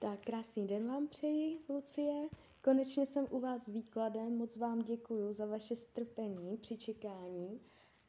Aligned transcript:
Tak 0.00 0.20
krásný 0.20 0.66
den 0.66 0.88
vám 0.88 1.08
přeji, 1.08 1.58
Lucie. 1.68 2.28
Konečně 2.64 3.06
jsem 3.06 3.26
u 3.30 3.40
vás 3.40 3.62
s 3.62 3.68
výkladem. 3.68 4.38
Moc 4.38 4.56
vám 4.56 4.82
děkuji 4.82 5.32
za 5.32 5.46
vaše 5.46 5.76
strpení 5.76 6.56
při 6.56 6.76
čekání. 6.76 7.60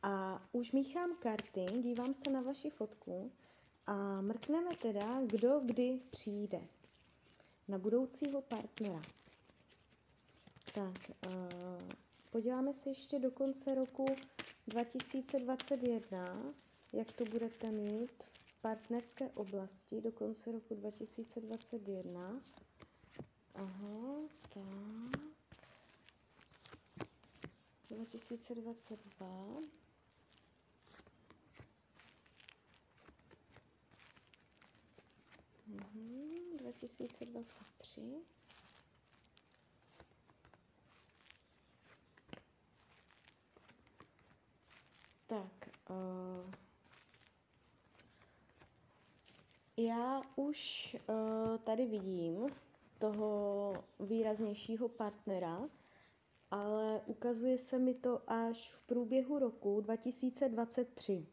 A 0.03 0.43
už 0.51 0.71
míchám 0.71 1.15
karty, 1.19 1.65
dívám 1.81 2.13
se 2.13 2.31
na 2.31 2.41
vaši 2.41 2.69
fotku 2.69 3.31
a 3.85 4.21
mrkneme 4.21 4.75
teda, 4.75 5.21
kdo 5.25 5.59
kdy 5.65 5.99
přijde 6.09 6.61
na 7.67 7.77
budoucího 7.77 8.41
partnera. 8.41 9.01
Tak, 10.73 11.11
uh, 11.27 11.33
podíváme 12.29 12.73
se 12.73 12.89
ještě 12.89 13.19
do 13.19 13.31
konce 13.31 13.75
roku 13.75 14.05
2021, 14.67 16.53
jak 16.93 17.11
to 17.11 17.25
budete 17.25 17.71
mít 17.71 18.23
partnerské 18.61 19.29
oblasti 19.29 20.01
do 20.01 20.11
konce 20.11 20.51
roku 20.51 20.75
2021. 20.75 22.41
Aha, 23.55 24.29
tak. 24.53 25.29
2022. 27.89 29.59
Mhm, 35.67 36.57
2023. 36.57 38.23
Tak, 45.27 45.69
uh, 45.89 46.51
už 50.35 50.95
uh, 51.09 51.57
tady 51.57 51.85
vidím 51.85 52.47
toho 52.99 53.73
výraznějšího 53.99 54.87
partnera, 54.87 55.69
ale 56.51 57.01
ukazuje 57.05 57.57
se 57.57 57.79
mi 57.79 57.93
to 57.93 58.21
až 58.27 58.71
v 58.71 58.81
průběhu 58.83 59.39
roku 59.39 59.81
2023. 59.81 61.25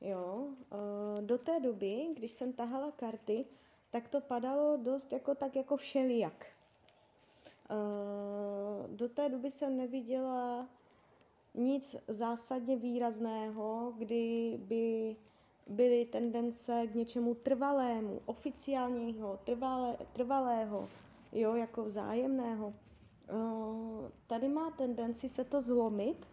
Jo, 0.00 0.34
uh, 0.36 1.26
do 1.26 1.38
té 1.38 1.60
doby, 1.60 2.08
když 2.16 2.32
jsem 2.32 2.52
tahala 2.52 2.90
karty, 2.90 3.44
tak 3.90 4.08
to 4.08 4.20
padalo 4.20 4.76
dost 4.76 5.12
jako 5.12 5.34
tak 5.34 5.56
jako 5.56 5.76
všelijak. 5.76 6.46
Uh, 7.70 8.96
do 8.96 9.08
té 9.08 9.28
doby 9.28 9.50
jsem 9.50 9.76
neviděla 9.76 10.68
nic 11.54 11.96
zásadně 12.08 12.76
výrazného, 12.76 13.92
kdy 13.98 14.56
by 14.62 15.16
byly 15.66 16.04
tendence 16.04 16.86
k 16.86 16.94
něčemu 16.94 17.34
trvalému, 17.34 18.20
oficiálního, 18.26 19.38
trvalé, 19.44 19.96
trvalého, 20.12 20.88
jo, 21.32 21.54
jako 21.54 21.84
vzájemného. 21.84 22.74
Uh, 23.32 24.10
tady 24.26 24.48
má 24.48 24.70
tendenci 24.70 25.28
se 25.28 25.44
to 25.44 25.62
zlomit 25.62 26.26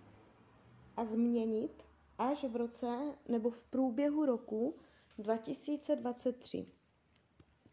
a 0.97 1.05
změnit 1.05 1.85
až 2.17 2.43
v 2.43 2.55
roce 2.55 2.97
nebo 3.27 3.49
v 3.49 3.63
průběhu 3.63 4.25
roku 4.25 4.75
2023. 5.17 6.65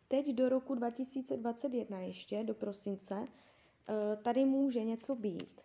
Teď 0.09 0.33
do 0.33 0.49
roku 0.49 0.75
2021 0.75 2.01
ještě, 2.01 2.45
do 2.45 2.55
prosince, 2.55 3.15
uh, 3.15 3.27
tady 4.23 4.45
může 4.45 4.85
něco 4.85 5.15
být. 5.15 5.61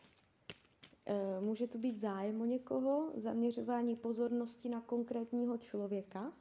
Eh, 1.06 1.42
může 1.42 1.68
to 1.68 1.78
být 1.78 2.00
zájem 2.00 2.42
o 2.42 2.46
někoho, 2.46 3.12
zaměřování 3.16 3.96
pozornosti 3.96 4.70
na 4.70 4.82
konkrétního 4.82 5.58
člověka, 5.58 6.34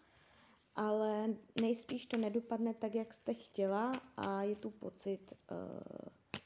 ale 0.76 1.34
nejspíš 1.60 2.06
to 2.06 2.16
nedopadne 2.16 2.74
tak, 2.74 2.94
jak 2.94 3.14
jste 3.14 3.34
chtěla 3.34 3.92
a 4.16 4.42
je 4.42 4.56
tu 4.56 4.70
pocit 4.70 5.32
uh, 5.50 6.36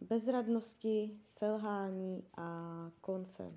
bezradnosti, 0.00 1.18
selhání 1.22 2.24
a 2.36 2.90
konce. 3.00 3.52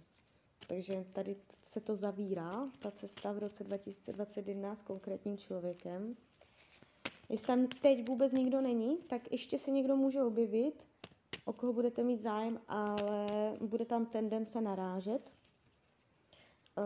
Takže 0.67 1.05
tady 1.13 1.35
se 1.61 1.81
to 1.81 1.95
zavírá, 1.95 2.69
ta 2.79 2.91
cesta 2.91 3.31
v 3.31 3.39
roce 3.39 3.63
2021 3.63 4.75
s 4.75 4.81
konkrétním 4.81 5.37
člověkem. 5.37 6.15
Jestli 7.29 7.47
tam 7.47 7.67
teď 7.67 8.07
vůbec 8.07 8.31
nikdo 8.31 8.61
není, 8.61 8.97
tak 8.97 9.31
ještě 9.31 9.57
se 9.57 9.71
někdo 9.71 9.95
může 9.95 10.23
objevit, 10.23 10.85
o 11.47 11.53
koho 11.53 11.73
budete 11.73 12.03
mít 12.03 12.21
zájem, 12.21 12.61
ale 12.67 13.27
bude 13.61 13.85
tam 13.85 14.05
tendence 14.05 14.61
narážet. 14.61 15.31
Eh, 16.77 16.81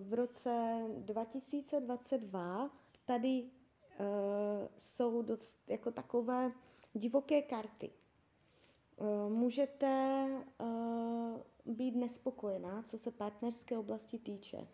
v 0.00 0.14
roce 0.14 0.84
2022 0.98 2.70
tady 3.04 3.44
eh, 3.44 4.68
jsou 4.76 5.22
dost 5.22 5.70
jako 5.70 5.90
takové 5.90 6.52
divoké 6.94 7.42
karty. 7.42 7.90
Eh, 7.90 9.28
můžete 9.28 10.26
být 11.66 11.96
nespokojená, 11.96 12.82
co 12.82 12.98
se 12.98 13.10
partnerské 13.10 13.78
oblasti 13.78 14.18
týče. 14.18 14.66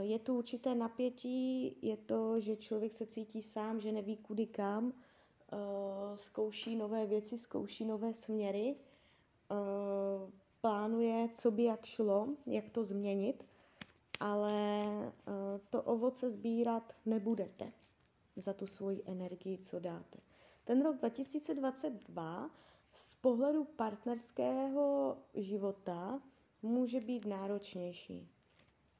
Je 0.00 0.18
tu 0.18 0.38
určité 0.38 0.74
napětí, 0.74 1.76
je 1.82 1.96
to, 1.96 2.40
že 2.40 2.56
člověk 2.56 2.92
se 2.92 3.06
cítí 3.06 3.42
sám, 3.42 3.80
že 3.80 3.92
neví 3.92 4.16
kudy 4.16 4.46
kam, 4.46 4.92
uh, 5.52 6.16
zkouší 6.16 6.76
nové 6.76 7.06
věci, 7.06 7.38
zkouší 7.38 7.84
nové 7.84 8.12
směry, 8.12 8.76
uh, 9.50 10.30
plánuje, 10.60 11.28
co 11.32 11.50
by 11.50 11.64
jak 11.64 11.84
šlo, 11.84 12.28
jak 12.46 12.70
to 12.70 12.84
změnit, 12.84 13.44
ale 14.20 14.82
uh, 14.86 15.34
to 15.70 15.82
ovoce 15.82 16.30
sbírat 16.30 16.92
nebudete 17.06 17.72
za 18.36 18.52
tu 18.52 18.66
svoji 18.66 19.02
energii, 19.06 19.58
co 19.58 19.80
dáte. 19.80 20.18
Ten 20.64 20.82
rok 20.82 20.96
2022 20.96 22.50
z 22.92 23.14
pohledu 23.14 23.64
partnerského 23.64 25.16
života 25.34 26.20
může 26.62 27.00
být 27.00 27.26
náročnější. 27.26 28.28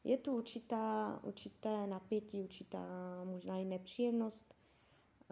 Je 0.04 0.18
tu 0.18 0.36
určitá, 0.36 1.20
určité 1.22 1.86
napětí, 1.86 2.42
určitá 2.42 2.86
možná 3.24 3.58
i 3.58 3.64
nepříjemnost, 3.64 4.54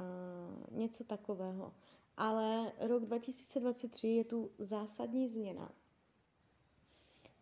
Uh, 0.01 0.79
něco 0.79 1.05
takového. 1.05 1.75
Ale 2.17 2.73
rok 2.81 3.05
2023 3.05 4.09
je 4.09 4.25
tu 4.25 4.51
zásadní 4.59 5.29
změna. 5.29 5.73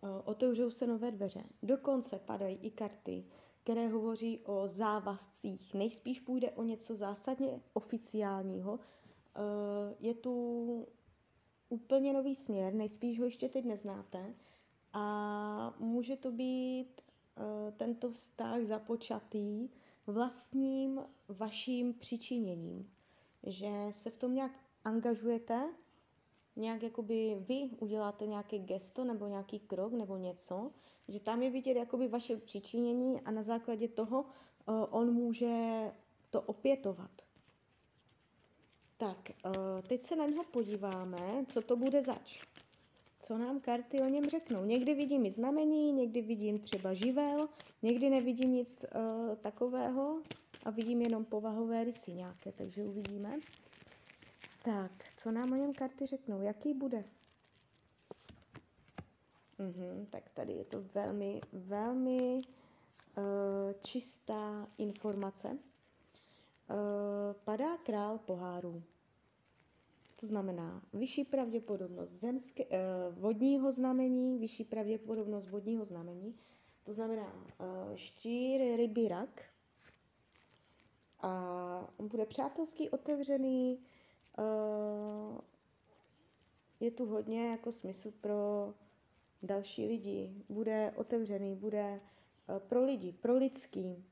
Uh, 0.01 0.09
otevřou 0.25 0.71
se 0.71 0.87
nové 0.87 1.11
dveře. 1.11 1.45
Dokonce 1.63 2.19
padají 2.19 2.59
i 2.63 2.71
karty, 2.71 3.25
které 3.63 3.89
hovoří 3.89 4.39
o 4.39 4.69
závazcích. 4.69 5.75
Nejspíš 5.75 6.21
půjde 6.21 6.51
o 6.51 6.63
něco 6.63 6.97
zásadně 6.97 7.61
oficiálního. 7.73 8.73
Uh, 8.73 8.81
je 10.01 10.15
tu 10.15 10.87
úplně 11.69 12.13
nový 12.13 12.35
směr, 12.35 12.75
nejspíš 12.75 13.19
ho 13.19 13.25
ještě 13.25 13.49
teď 13.49 13.65
neznáte. 13.65 14.35
A 14.93 15.75
může 15.79 16.17
to 16.17 16.33
být 16.33 17.01
tento 17.77 18.11
vztah 18.11 18.63
započatý 18.63 19.69
vlastním 20.09 21.01
vaším 21.29 21.95
přičiněním, 21.95 22.91
že 23.43 23.71
se 23.91 24.11
v 24.11 24.17
tom 24.17 24.35
nějak 24.35 24.53
angažujete, 24.85 25.69
nějak 26.57 26.83
jakoby 26.83 27.37
vy 27.41 27.71
uděláte 27.79 28.27
nějaké 28.27 28.59
gesto 28.59 29.05
nebo 29.05 29.27
nějaký 29.27 29.61
krok 29.61 29.93
nebo 29.93 30.17
něco, 30.17 30.71
že 31.09 31.21
tam 31.21 31.43
je 31.43 31.51
vidět 31.51 31.77
jakoby 31.77 32.09
vaše 32.09 32.37
přičinění 32.37 33.21
a 33.21 33.31
na 33.31 33.43
základě 33.43 33.89
toho 33.89 34.23
uh, 34.23 34.27
on 34.91 35.13
může 35.13 35.93
to 36.31 36.43
opětovat. 36.43 37.11
Tak, 38.97 39.31
uh, 39.47 39.53
teď 39.89 40.01
se 40.01 40.17
na 40.17 40.27
něho 40.27 40.45
podíváme, 40.45 41.45
co 41.49 41.63
to 41.63 41.77
bude 41.77 42.03
zač 42.03 42.45
co 43.29 43.39
nám 43.39 43.61
karty 43.61 44.01
o 44.01 44.09
něm 44.09 44.25
řeknou. 44.25 44.65
Někdy 44.65 44.95
vidím 44.95 45.27
i 45.27 45.31
znamení, 45.31 45.93
někdy 45.93 46.23
vidím 46.23 46.59
třeba 46.59 46.95
živel, 46.95 47.49
někdy 47.83 48.11
nevidím 48.11 48.53
nic 48.53 48.85
uh, 48.85 49.37
takového 49.37 50.23
a 50.65 50.71
vidím 50.71 51.03
jenom 51.03 51.25
povahové 51.25 51.85
rysy 51.85 52.13
nějaké, 52.13 52.53
takže 52.53 52.85
uvidíme. 52.85 53.39
Tak, 54.65 54.93
co 55.17 55.31
nám 55.31 55.53
o 55.53 55.57
něm 55.57 55.73
karty 55.73 56.07
řeknou? 56.07 56.43
Jaký 56.43 56.75
bude? 56.75 57.05
Mhm, 59.59 60.07
tak 60.11 60.29
tady 60.29 60.53
je 60.53 60.65
to 60.65 60.83
velmi, 60.95 61.41
velmi 61.53 62.35
uh, 62.35 63.23
čistá 63.85 64.69
informace. 64.79 65.49
Uh, 65.49 65.57
padá 67.45 67.77
král 67.77 68.19
pohárů. 68.19 68.83
To 70.21 70.27
znamená 70.27 70.83
vyšší 70.93 71.25
pravděpodobnost 71.25 72.11
zemské, 72.11 72.65
eh, 72.71 72.79
vodního 73.11 73.73
znamení, 73.73 74.39
vyšší 74.39 74.65
pravděpodobnost 74.65 75.51
vodního 75.51 75.85
znamení. 75.85 76.35
To 76.85 76.93
znamená 76.93 77.33
eh, 77.61 77.97
štír, 77.97 78.61
ryby, 78.77 79.09
rak. 79.09 79.43
A 81.21 81.93
on 81.97 82.09
bude 82.09 82.27
přátelský, 82.27 82.91
otevřený. 82.91 83.79
Eh, 84.39 85.41
je 86.81 86.91
tu 86.91 87.07
hodně 87.07 87.49
jako 87.49 87.73
smysl 87.73 88.11
pro 88.21 88.75
další 89.43 89.87
lidi. 89.87 90.45
Bude 90.49 90.93
otevřený, 90.97 91.55
bude 91.57 92.01
eh, 92.01 92.61
pro 92.61 92.85
lidi, 92.85 93.13
pro 93.13 93.37
lidský. 93.37 94.05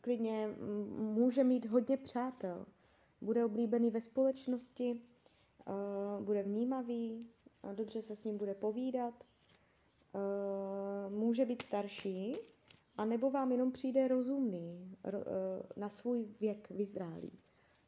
klidně 0.00 0.48
může 0.96 1.44
mít 1.44 1.66
hodně 1.66 1.96
přátel. 1.96 2.66
Bude 3.20 3.44
oblíbený 3.44 3.90
ve 3.90 4.00
společnosti, 4.00 5.00
bude 6.20 6.42
vnímavý, 6.42 7.26
dobře 7.74 8.02
se 8.02 8.16
s 8.16 8.24
ním 8.24 8.38
bude 8.38 8.54
povídat, 8.54 9.14
uh, 10.14 11.12
může 11.12 11.44
být 11.44 11.62
starší, 11.62 12.36
a 12.96 13.04
nebo 13.04 13.30
vám 13.30 13.52
jenom 13.52 13.72
přijde 13.72 14.08
rozumný, 14.08 14.96
ro, 15.04 15.18
uh, 15.18 15.24
na 15.76 15.88
svůj 15.88 16.28
věk 16.40 16.70
vyzrálý. 16.70 17.32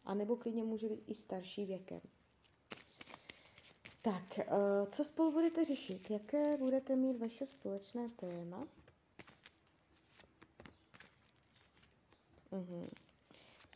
A 0.05 0.15
nebo 0.15 0.37
klidně 0.37 0.65
může 0.65 0.89
být 0.89 1.03
i 1.07 1.15
starší 1.15 1.67
věkem. 1.67 2.01
Tak, 4.03 4.41
co 4.91 5.05
spolu 5.05 5.33
budete 5.33 5.65
řešit? 5.65 6.11
Jaké 6.11 6.57
budete 6.57 6.97
mít 6.97 7.19
vaše 7.19 7.47
společné 7.47 8.09
téma? 8.09 8.69
Uh-huh. 12.53 13.02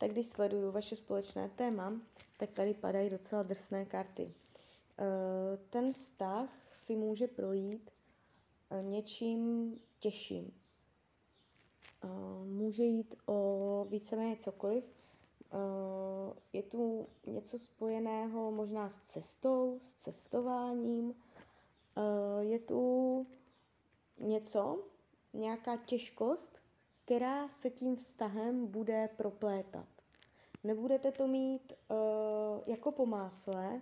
Tak 0.00 0.10
když 0.10 0.26
sleduju 0.26 0.72
vaše 0.72 0.96
společné 0.96 1.48
téma, 1.48 2.00
tak 2.36 2.50
tady 2.50 2.74
padají 2.74 3.10
docela 3.10 3.42
drsné 3.42 3.84
karty. 3.84 4.24
Uh, 4.24 5.66
ten 5.70 5.92
vztah 5.92 6.48
si 6.72 6.96
může 6.96 7.26
projít 7.26 7.90
uh, 8.70 8.90
něčím 8.90 9.74
těžším. 9.98 10.52
Uh, 12.04 12.10
může 12.46 12.82
jít 12.82 13.14
o 13.26 13.86
víceméně 13.90 14.36
cokoliv, 14.36 14.84
Eh, 15.52 16.34
je 16.52 16.62
tu 16.62 17.08
něco 17.26 17.58
spojeného 17.58 18.50
možná 18.50 18.88
s 18.88 18.98
cestou, 18.98 19.78
s 19.82 19.94
cestováním. 19.94 21.14
Eh, 21.96 22.44
je 22.44 22.58
tu 22.58 23.26
něco, 24.18 24.84
nějaká 25.32 25.76
těžkost, 25.76 26.58
která 27.06 27.48
se 27.48 27.70
tím 27.70 27.96
vztahem 27.96 28.66
bude 28.66 29.08
proplétat. 29.16 29.88
Nebudete 30.64 31.12
to 31.12 31.26
mít 31.26 31.72
uh, 31.88 31.96
jako 32.66 32.92
po 32.92 33.06
másle. 33.06 33.80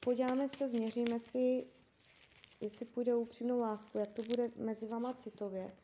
Podíváme 0.00 0.48
se, 0.48 0.68
změříme 0.68 1.18
si, 1.18 1.66
jestli 2.60 2.86
půjde 2.86 3.14
o 3.14 3.18
upřímnou 3.18 3.60
lásku, 3.60 3.98
jak 3.98 4.12
to 4.12 4.22
bude 4.22 4.50
mezi 4.56 4.86
váma 4.86 5.14
citově. 5.14 5.76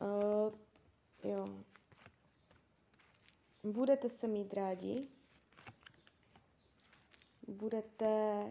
Uh, 0.00 0.52
jo, 1.30 1.48
Budete 3.62 4.08
se 4.08 4.28
mít 4.28 4.54
rádi, 4.54 5.08
budete 7.48 8.44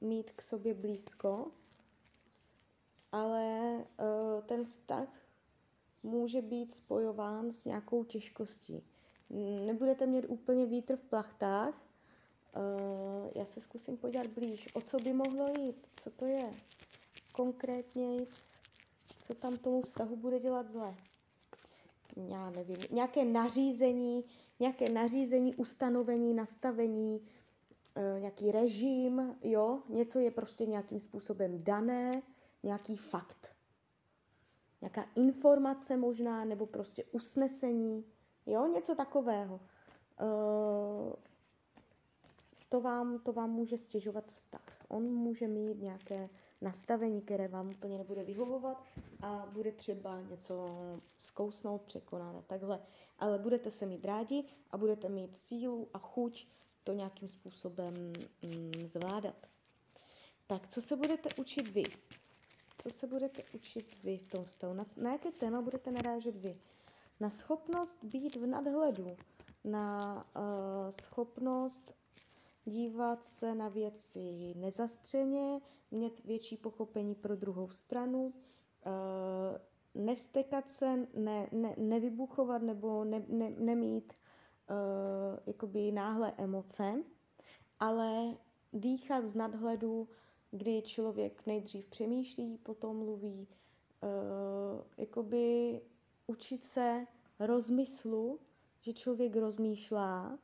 mít 0.00 0.30
k 0.30 0.42
sobě 0.42 0.74
blízko, 0.74 1.50
ale 3.12 3.76
uh, 3.76 4.44
ten 4.46 4.64
vztah 4.64 5.27
může 6.02 6.42
být 6.42 6.74
spojován 6.74 7.50
s 7.50 7.64
nějakou 7.64 8.04
těžkostí. 8.04 8.82
Nebudete 9.66 10.06
mít 10.06 10.26
úplně 10.28 10.66
vítr 10.66 10.96
v 10.96 11.02
plachtách. 11.02 11.74
Uh, 12.56 13.30
já 13.34 13.44
se 13.44 13.60
zkusím 13.60 13.96
podívat 13.96 14.26
blíž, 14.26 14.68
o 14.74 14.80
co 14.80 14.96
by 14.96 15.12
mohlo 15.12 15.46
jít, 15.58 15.86
co 15.96 16.10
to 16.10 16.26
je 16.26 16.54
konkrétně, 17.32 18.26
co 19.18 19.34
tam 19.34 19.58
tomu 19.58 19.82
vztahu 19.82 20.16
bude 20.16 20.40
dělat 20.40 20.68
zle. 20.68 20.94
Já 22.16 22.50
nevím, 22.50 22.76
nějaké 22.90 23.24
nařízení, 23.24 24.24
nějaké 24.60 24.90
nařízení, 24.90 25.54
ustanovení, 25.54 26.34
nastavení, 26.34 27.28
e, 27.94 28.20
nějaký 28.20 28.52
režim, 28.52 29.36
jo, 29.42 29.82
něco 29.88 30.18
je 30.18 30.30
prostě 30.30 30.66
nějakým 30.66 31.00
způsobem 31.00 31.64
dané, 31.64 32.22
nějaký 32.62 32.96
fakt. 32.96 33.57
Nějaká 34.80 35.06
informace 35.14 35.96
možná, 35.96 36.44
nebo 36.44 36.66
prostě 36.66 37.04
usnesení, 37.04 38.04
jo, 38.46 38.66
něco 38.66 38.94
takového. 38.94 39.60
E, 40.20 40.26
to 42.68 42.80
vám, 42.80 43.18
to 43.18 43.32
vám 43.32 43.50
může 43.50 43.78
stěžovat 43.78 44.32
vztah. 44.32 44.84
On 44.88 45.14
může 45.14 45.48
mít 45.48 45.82
nějaké 45.82 46.28
nastavení, 46.60 47.22
které 47.22 47.48
vám 47.48 47.70
úplně 47.70 47.98
nebude 47.98 48.24
vyhovovat 48.24 48.84
a 49.22 49.48
bude 49.52 49.72
třeba 49.72 50.20
něco 50.20 50.66
zkousnout, 51.16 51.82
překonat 51.82 52.36
a 52.36 52.42
takhle. 52.42 52.80
Ale 53.18 53.38
budete 53.38 53.70
se 53.70 53.86
mít 53.86 54.04
rádi 54.04 54.44
a 54.70 54.78
budete 54.78 55.08
mít 55.08 55.36
sílu 55.36 55.88
a 55.94 55.98
chuť 55.98 56.46
to 56.84 56.92
nějakým 56.92 57.28
způsobem 57.28 57.94
mm, 58.42 58.72
zvládat. 58.86 59.46
Tak, 60.46 60.66
co 60.68 60.82
se 60.82 60.96
budete 60.96 61.28
učit 61.38 61.68
vy? 61.68 61.82
Co 62.82 62.90
se 62.90 63.06
budete 63.06 63.42
učit 63.54 64.02
vy 64.04 64.18
v 64.18 64.28
tom 64.28 64.44
vztahu? 64.44 64.74
Na, 64.74 64.84
na 64.96 65.12
jaké 65.12 65.30
téma 65.30 65.62
budete 65.62 65.90
narážet 65.90 66.36
vy? 66.36 66.60
Na 67.20 67.30
schopnost 67.30 68.04
být 68.04 68.36
v 68.36 68.46
nadhledu, 68.46 69.16
na 69.64 70.14
uh, 70.36 70.90
schopnost 70.90 71.94
dívat 72.64 73.24
se 73.24 73.54
na 73.54 73.68
věci 73.68 74.54
nezastřeně, 74.56 75.60
mít 75.90 76.24
větší 76.24 76.56
pochopení 76.56 77.14
pro 77.14 77.36
druhou 77.36 77.70
stranu, 77.70 78.34
eh, 78.86 79.60
nevstekat 79.94 80.70
se, 80.70 81.06
ne, 81.14 81.48
ne, 81.52 81.74
nevybuchovat 81.78 82.62
nebo 82.62 83.04
ne, 83.04 83.22
ne, 83.28 83.50
nemít 83.50 84.12
uh, 84.12 85.38
jakoby 85.46 85.92
náhle 85.92 86.32
emoce, 86.36 86.94
ale 87.80 88.36
dýchat 88.72 89.26
z 89.26 89.34
nadhledu, 89.34 90.08
kdy 90.50 90.82
člověk 90.82 91.46
nejdřív 91.46 91.86
přemýšlí, 91.86 92.58
potom 92.58 92.96
mluví, 92.96 93.48
uh, 94.02 94.82
jakoby 94.96 95.80
učit 96.26 96.62
se 96.62 97.06
rozmyslu, 97.38 98.40
že 98.80 98.92
člověk 98.92 99.36
rozmýšlá 99.36 100.38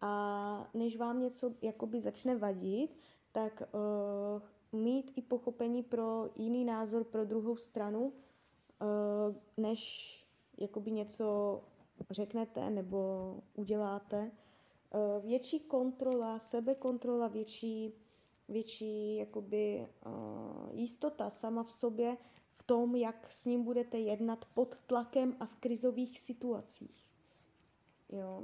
a 0.00 0.70
než 0.74 0.96
vám 0.96 1.20
něco 1.20 1.52
jakoby 1.62 2.00
začne 2.00 2.36
vadit, 2.36 2.98
tak 3.32 3.62
uh, 4.72 4.80
mít 4.80 5.12
i 5.16 5.22
pochopení 5.22 5.82
pro 5.82 6.30
jiný 6.36 6.64
názor, 6.64 7.04
pro 7.04 7.24
druhou 7.24 7.56
stranu, 7.56 8.02
uh, 8.02 9.36
než 9.56 9.80
jakoby 10.58 10.90
něco 10.90 11.60
řeknete 12.10 12.70
nebo 12.70 13.34
uděláte. 13.54 14.30
Uh, 14.94 15.24
větší 15.24 15.60
kontrola, 15.60 16.38
sebekontrola, 16.38 17.28
větší, 17.28 17.92
větší 18.48 19.16
jakoby, 19.16 19.88
uh, 20.06 20.78
jistota 20.78 21.30
sama 21.30 21.62
v 21.62 21.72
sobě 21.72 22.16
v 22.52 22.62
tom, 22.62 22.96
jak 22.96 23.32
s 23.32 23.44
ním 23.44 23.64
budete 23.64 23.98
jednat 23.98 24.44
pod 24.54 24.78
tlakem 24.86 25.36
a 25.40 25.46
v 25.46 25.56
krizových 25.56 26.20
situacích. 26.20 27.06
Jo? 28.08 28.42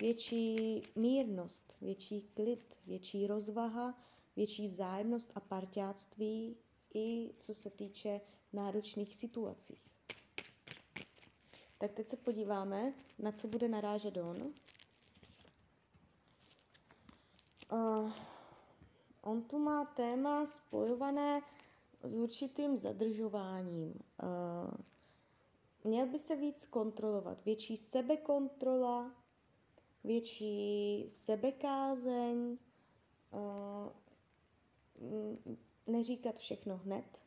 větší 0.00 0.82
mírnost, 0.96 1.74
větší 1.80 2.22
klid, 2.22 2.76
větší 2.86 3.26
rozvaha, 3.26 3.98
větší 4.36 4.68
vzájemnost 4.68 5.32
a 5.34 5.40
parťáctví 5.40 6.56
i 6.94 7.30
co 7.36 7.54
se 7.54 7.70
týče 7.70 8.20
náročných 8.52 9.14
situací. 9.14 9.78
Tak 11.78 11.92
teď 11.92 12.06
se 12.06 12.16
podíváme, 12.16 12.92
na 13.18 13.32
co 13.32 13.48
bude 13.48 13.68
narážet 13.68 14.16
on. 14.16 14.36
Uh, 17.72 18.12
on 19.22 19.42
tu 19.42 19.58
má 19.58 19.84
téma 19.84 20.46
spojované 20.46 21.42
s 22.02 22.14
určitým 22.14 22.76
zadržováním. 22.76 23.94
Uh, 24.22 24.70
měl 25.84 26.06
by 26.06 26.18
se 26.18 26.36
víc 26.36 26.66
kontrolovat, 26.66 27.44
větší 27.44 27.76
sebekontrola, 27.76 29.14
větší 30.04 31.04
sebekázeň, 31.08 32.58
uh, 33.30 33.88
neříkat 35.86 36.38
všechno 36.38 36.76
hned, 36.76 37.18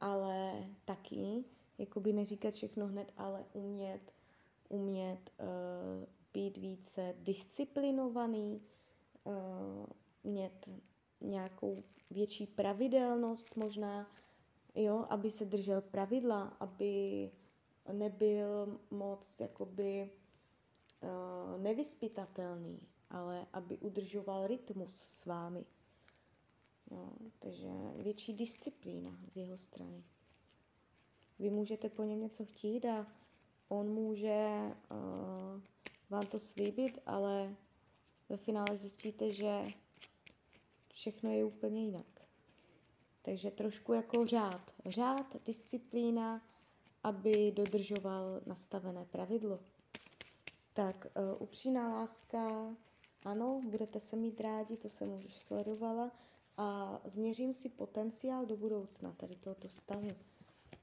ale 0.00 0.66
taky, 0.84 1.44
jakoby 1.78 2.12
neříkat 2.12 2.54
všechno 2.54 2.86
hned, 2.86 3.12
ale 3.16 3.44
umět, 3.52 4.12
umět 4.68 5.30
uh, 5.40 5.46
být 6.32 6.56
více 6.56 7.14
disciplinovaný, 7.18 8.62
mít 10.24 10.68
nějakou 11.20 11.82
větší 12.10 12.46
pravidelnost 12.46 13.56
možná, 13.56 14.10
jo, 14.74 15.06
aby 15.08 15.30
se 15.30 15.44
držel 15.44 15.80
pravidla, 15.80 16.42
aby 16.42 17.30
nebyl 17.92 18.80
moc 18.90 19.40
jakoby 19.40 20.10
uh, 21.02 21.62
nevyspytatelný, 21.62 22.80
ale 23.10 23.46
aby 23.52 23.78
udržoval 23.78 24.46
rytmus 24.46 24.94
s 24.94 25.26
vámi. 25.26 25.64
Jo, 26.90 27.12
takže 27.38 27.70
větší 27.96 28.34
disciplína 28.34 29.18
z 29.28 29.36
jeho 29.36 29.56
strany. 29.56 30.04
Vy 31.38 31.50
můžete 31.50 31.88
po 31.88 32.02
něm 32.02 32.20
něco 32.20 32.44
chtít 32.44 32.84
a 32.84 33.06
on 33.68 33.88
může 33.88 34.46
uh, 34.90 35.60
vám 36.10 36.26
to 36.26 36.38
slíbit, 36.38 36.98
ale 37.06 37.56
ve 38.28 38.36
finále 38.36 38.76
zjistíte, 38.76 39.32
že 39.32 39.62
všechno 40.94 41.30
je 41.30 41.44
úplně 41.44 41.84
jinak. 41.84 42.06
Takže 43.22 43.50
trošku 43.50 43.92
jako 43.92 44.26
řád. 44.26 44.70
Řád, 44.86 45.44
disciplína, 45.44 46.42
aby 47.02 47.52
dodržoval 47.52 48.40
nastavené 48.46 49.04
pravidlo. 49.04 49.60
Tak, 50.72 51.06
uh, 51.06 51.42
upřímná 51.42 51.88
láska, 51.88 52.74
ano, 53.24 53.60
budete 53.70 54.00
se 54.00 54.16
mít 54.16 54.40
rádi, 54.40 54.76
to 54.76 54.90
jsem 54.90 55.12
už 55.12 55.34
sledovala. 55.34 56.10
A 56.56 57.00
změřím 57.04 57.52
si 57.52 57.68
potenciál 57.68 58.46
do 58.46 58.56
budoucna 58.56 59.12
tady 59.12 59.34
tohoto 59.34 59.68
vztahu. 59.68 60.10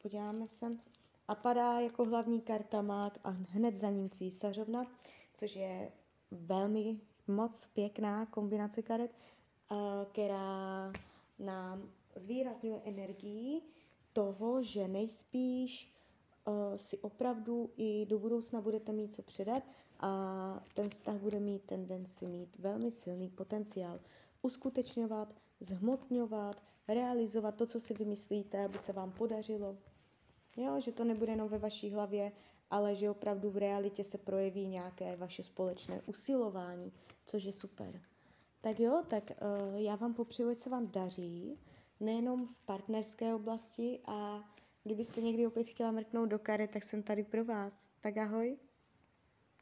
Podíváme 0.02 0.48
se. 0.48 0.78
A 1.28 1.36
padá 1.36 1.80
jako 1.80 2.06
hlavní 2.06 2.42
karta 2.42 2.82
mák 2.82 3.20
a 3.24 3.30
hned 3.30 3.76
za 3.76 3.90
ním 3.90 4.10
císařovna, 4.10 4.92
což 5.34 5.56
je 5.56 5.92
velmi 6.32 7.00
moc 7.28 7.68
pěkná 7.68 8.26
kombinace 8.26 8.82
karet, 8.82 9.12
která 10.12 10.94
nám 11.40 11.90
zvýrazňuje 12.16 12.82
energii 12.86 13.62
toho, 14.14 14.64
že 14.64 14.88
nejspíš 14.88 15.94
uh, 16.46 16.54
si 16.76 16.98
opravdu 16.98 17.70
i 17.78 18.06
do 18.06 18.20
budoucna 18.20 18.62
budete 18.62 18.92
mít 18.92 19.14
co 19.14 19.22
předat 19.22 19.64
a 20.00 20.64
ten 20.74 20.90
vztah 20.90 21.16
bude 21.16 21.40
mít 21.40 21.64
tendenci 21.64 22.28
mít 22.28 22.58
velmi 22.60 22.92
silný 22.92 23.30
potenciál 23.30 24.00
uskutečňovat, 24.42 25.34
zhmotňovat, 25.60 26.64
realizovat 26.88 27.56
to, 27.56 27.66
co 27.66 27.80
si 27.80 27.94
vymyslíte, 27.94 28.66
aby 28.66 28.78
se 28.78 28.94
vám 28.94 29.12
podařilo. 29.12 29.78
Jo, 30.58 30.80
že 30.80 30.92
to 30.92 31.04
nebude 31.04 31.32
jenom 31.32 31.50
ve 31.50 31.58
vaší 31.58 31.92
hlavě, 31.92 32.32
ale 32.70 32.96
že 32.96 33.10
opravdu 33.10 33.50
v 33.52 33.58
realitě 33.58 34.04
se 34.04 34.18
projeví 34.18 34.68
nějaké 34.68 35.16
vaše 35.16 35.44
společné 35.44 36.02
usilování, 36.02 36.92
což 37.26 37.44
je 37.44 37.54
super. 37.54 38.02
Tak 38.62 38.80
jo, 38.80 39.04
tak 39.08 39.32
uh, 39.32 39.76
já 39.76 39.96
vám 39.96 40.14
popřeju, 40.14 40.50
ať 40.50 40.58
se 40.58 40.70
vám 40.70 40.88
daří, 40.92 41.60
nejenom 42.00 42.48
v 42.48 42.66
partnerské 42.66 43.36
oblasti 43.36 44.00
a 44.06 44.44
kdybyste 44.84 45.22
někdy 45.22 45.48
opět 45.48 45.68
chtěla 45.68 45.92
mrknout 45.92 46.30
do 46.30 46.40
kary, 46.40 46.68
tak 46.68 46.84
jsem 46.84 47.04
tady 47.04 47.24
pro 47.24 47.46
vás. 47.46 47.90
Tak 48.02 48.18
ahoj. 48.18 48.58